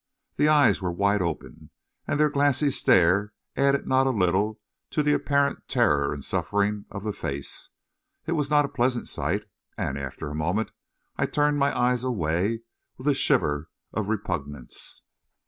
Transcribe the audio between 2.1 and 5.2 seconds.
their glassy stare added not a little to the